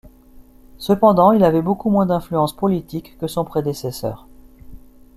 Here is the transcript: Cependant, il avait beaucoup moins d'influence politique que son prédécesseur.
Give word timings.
Cependant, 0.79 1.31
il 1.31 1.43
avait 1.43 1.61
beaucoup 1.61 1.91
moins 1.91 2.07
d'influence 2.07 2.55
politique 2.55 3.19
que 3.19 3.27
son 3.27 3.45
prédécesseur. 3.45 4.25